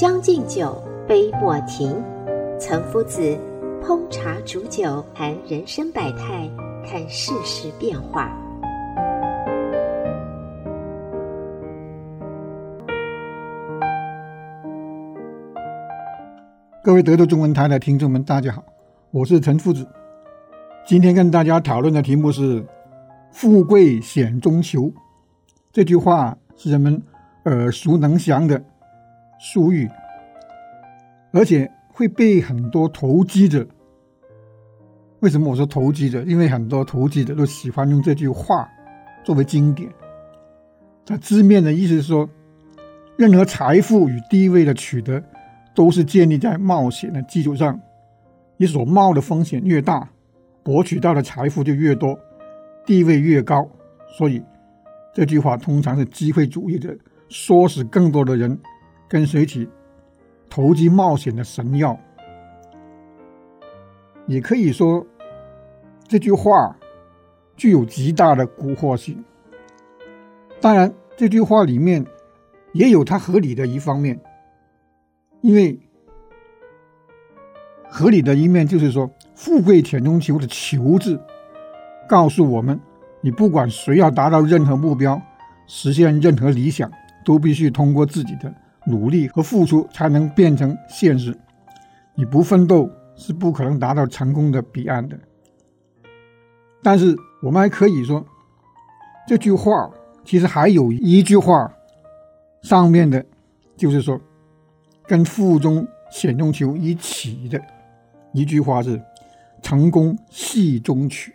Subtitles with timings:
[0.00, 1.94] 将进酒，杯莫停。
[2.58, 3.20] 岑夫子
[3.82, 6.50] 烹茶煮酒，谈人生百态，
[6.82, 8.34] 看世事变化。
[16.82, 18.64] 各位德州中文台的听众们，大家好，
[19.10, 19.86] 我是岑夫子。
[20.86, 22.64] 今天跟大家讨论的题目是
[23.32, 24.90] “富贵险中求”。
[25.70, 27.02] 这句话是人们
[27.44, 28.64] 耳熟能详的。
[29.42, 29.88] 俗语，
[31.32, 33.66] 而且会被很多投机者。
[35.20, 36.22] 为什么我说投机者？
[36.24, 38.68] 因为很多投机者都喜欢用这句话
[39.24, 39.90] 作为经典。
[41.06, 42.28] 它字面的意思是说，
[43.16, 45.22] 任何财富与地位的取得，
[45.74, 47.80] 都是建立在冒险的基础上。
[48.58, 50.06] 你所冒的风险越大，
[50.62, 52.18] 博取到的财富就越多，
[52.84, 53.66] 地位越高。
[54.18, 54.42] 所以，
[55.14, 56.94] 这句话通常是机会主义者
[57.30, 58.58] 唆使更多的人。
[59.10, 59.68] 跟随起
[60.48, 61.98] 投机冒险的神药，
[64.28, 65.04] 也可以说
[66.06, 66.76] 这句话
[67.56, 69.24] 具有极大的蛊惑性。
[70.60, 72.06] 当然，这句话里面
[72.72, 74.16] 也有它合理的一方面，
[75.40, 75.76] 因为
[77.88, 81.20] 合理的一面就是说，富贵险中求的“求”字，
[82.08, 82.78] 告诉我们，
[83.20, 85.20] 你不管谁要达到任何目标，
[85.66, 86.88] 实现任何理想，
[87.24, 88.54] 都必须通过自己的。
[88.86, 91.36] 努力和付出才能变成现实，
[92.14, 95.18] 你不奋斗是不可能达到成功的彼岸的。
[96.82, 98.24] 但是我们还可以说，
[99.28, 99.90] 这句话
[100.24, 101.70] 其实还有一句话，
[102.62, 103.22] 上面的，
[103.76, 104.18] 就是说，
[105.06, 107.60] 跟腹中险中求一起的
[108.32, 109.00] 一句话是
[109.60, 111.34] “成功戏中取”，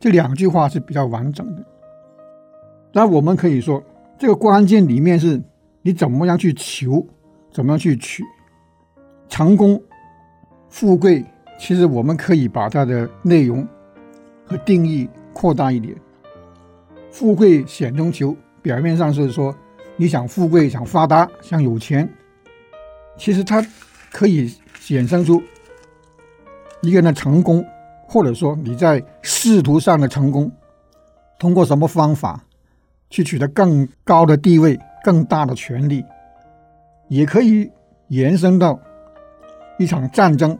[0.00, 1.64] 这两句话是比较完整的。
[2.92, 3.80] 那我们可以说，
[4.18, 5.40] 这个关键里面是。
[5.82, 7.04] 你怎么样去求，
[7.52, 8.24] 怎么样去取
[9.28, 9.82] 成功、
[10.68, 11.24] 富贵？
[11.58, 13.66] 其实我们可以把它的内容
[14.44, 15.94] 和定义扩大一点。
[17.10, 19.54] 富贵险中求，表面上是说
[19.96, 22.08] 你想富贵、想发达、想有钱，
[23.16, 23.64] 其实它
[24.10, 24.52] 可以
[24.86, 25.42] 衍生出
[26.80, 27.64] 一个人的成功，
[28.08, 30.50] 或者说你在仕途上的成功，
[31.38, 32.42] 通过什么方法
[33.10, 34.78] 去取得更高的地位。
[35.02, 36.04] 更大的权力，
[37.08, 37.70] 也可以
[38.08, 38.78] 延伸到
[39.78, 40.58] 一场战争。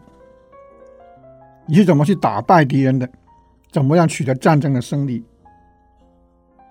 [1.65, 3.09] 你是怎么去打败敌人的？
[3.71, 5.23] 怎么样取得战争的胜利？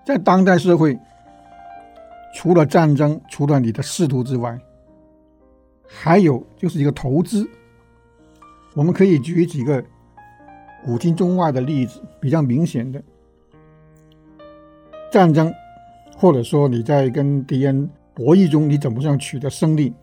[0.05, 0.97] 在当代社会，
[2.33, 4.57] 除了战争，除了你的仕途之外，
[5.87, 7.49] 还有就是一个投资。
[8.73, 9.83] 我们可以举几个
[10.85, 13.01] 古今中外的例子，比较明显的
[15.11, 15.53] 战争。
[16.23, 19.93] 或者说你在跟敌人博弈中，你怎么样取得胜利？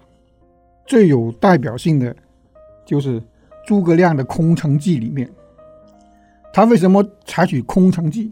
[0.84, 2.14] 最有代表性的
[2.84, 3.22] 就是
[3.66, 5.26] 诸葛亮的空城计里面，
[6.52, 8.30] 他为什么采取空城计？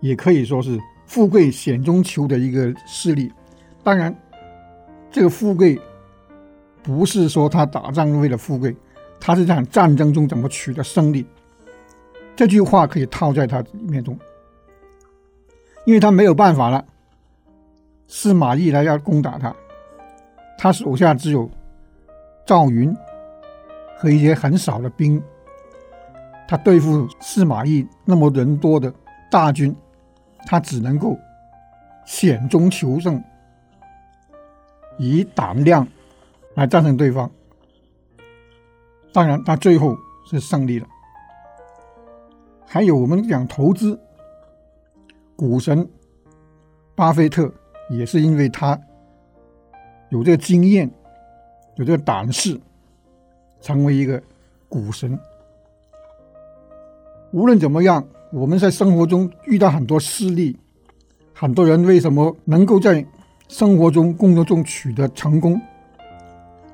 [0.00, 3.32] 也可以说是富贵险中求的一个事例。
[3.82, 4.14] 当然，
[5.10, 5.80] 这个富贵
[6.82, 8.76] 不是说他打仗为了富贵，
[9.18, 11.24] 他是在战争中怎么取得胜利。
[12.36, 14.14] 这句话可以套在他里面中。
[15.86, 16.84] 因为他没有办法了，
[18.08, 19.54] 司马懿来要攻打他，
[20.58, 21.48] 他手下只有
[22.44, 22.94] 赵云
[23.96, 25.22] 和一些很少的兵，
[26.48, 28.92] 他对付司马懿那么人多的
[29.30, 29.74] 大军，
[30.44, 31.16] 他只能够
[32.04, 33.22] 险中求胜，
[34.98, 35.86] 以胆量
[36.54, 37.30] 来战胜对方。
[39.12, 39.96] 当然，他最后
[40.28, 40.86] 是胜利了。
[42.66, 43.98] 还有我们讲投资。
[45.36, 45.86] 股神
[46.94, 47.52] 巴菲特
[47.90, 48.80] 也是因为他
[50.08, 50.90] 有这个经验，
[51.76, 52.58] 有这个胆识，
[53.60, 54.20] 成为一个
[54.68, 55.18] 股神。
[57.32, 58.02] 无论怎么样，
[58.32, 60.56] 我们在生活中遇到很多事例，
[61.34, 63.04] 很多人为什么能够在
[63.48, 65.60] 生活中、工作中取得成功？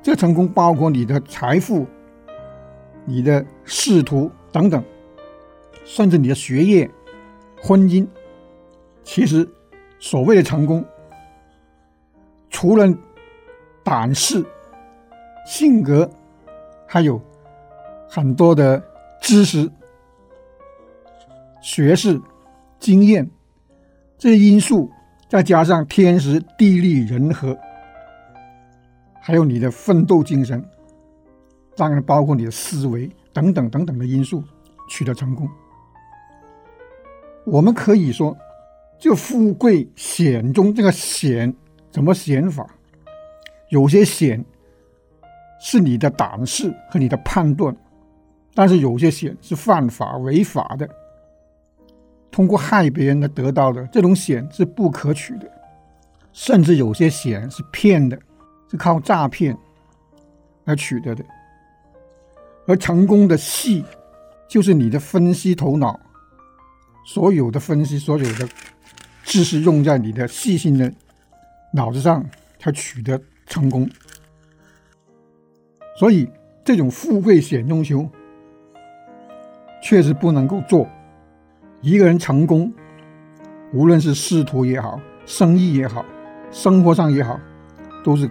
[0.03, 1.87] 这成功包括你的财富、
[3.05, 4.83] 你的仕途等等，
[5.85, 6.89] 甚至你的学业。
[7.65, 8.05] 婚姻，
[9.05, 9.49] 其实
[9.99, 10.85] 所谓的成功，
[12.51, 12.87] 除了
[13.83, 14.45] 胆识、
[15.47, 16.09] 性格，
[16.87, 17.21] 还有
[18.09, 18.83] 很多的
[19.21, 19.71] 知识、
[21.61, 22.21] 学识、
[22.79, 23.29] 经验
[24.19, 24.91] 这些因素，
[25.29, 27.57] 再加上天时地利人和，
[29.21, 30.65] 还有你的奋斗精神，
[31.77, 34.43] 当然包括你的思维等等等等的因素，
[34.89, 35.49] 取得成功。
[37.45, 38.37] 我们可以说，
[39.03, 41.53] 就富贵险中这个险
[41.91, 42.65] 怎么险法？
[43.69, 44.45] 有些险
[45.61, 47.77] 是你的胆识和你的判断，
[48.55, 50.89] 但是有些险是犯法违法的，
[52.31, 55.51] 通过害别人来得到的这种险是不可取的，
[56.33, 58.17] 甚至有些险是骗的，
[58.71, 59.59] 是靠诈骗
[60.63, 61.25] 来取得的。
[62.69, 63.85] 而成功的细，
[64.47, 65.99] 就是你的分析头脑。
[67.05, 68.49] 所有的分析，所有的
[69.33, 70.93] 知识用在你的细心的
[71.73, 72.23] 脑子上，
[72.59, 73.89] 才取得成功。
[75.99, 76.29] 所以，
[76.63, 78.07] 这种富贵险中求，
[79.83, 80.87] 确实不能够做。
[81.81, 82.71] 一个人成功，
[83.73, 86.05] 无论是仕途也好，生意也好，
[86.51, 87.41] 生活上也好，
[88.05, 88.31] 都是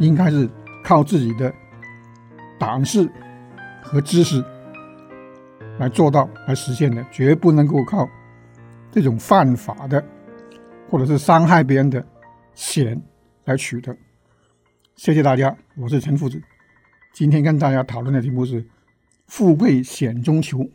[0.00, 0.50] 应该是
[0.82, 1.54] 靠自己的
[2.58, 3.08] 胆识
[3.80, 4.44] 和知识。
[5.78, 8.08] 来做到来实现的，绝不能够靠
[8.90, 10.04] 这种犯法的，
[10.88, 12.04] 或者是伤害别人的
[12.54, 13.00] 险
[13.44, 13.96] 来取得。
[14.94, 16.40] 谢谢大家，我是陈夫子，
[17.12, 18.64] 今天跟大家讨论的题目是
[19.26, 20.66] “富贵险中求”。